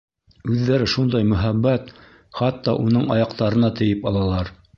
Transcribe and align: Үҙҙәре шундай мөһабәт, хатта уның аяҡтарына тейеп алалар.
Үҙҙәре 0.53 0.87
шундай 0.93 1.27
мөһабәт, 1.33 1.93
хатта 2.41 2.75
уның 2.87 3.07
аяҡтарына 3.19 3.73
тейеп 3.83 4.11
алалар. 4.13 4.53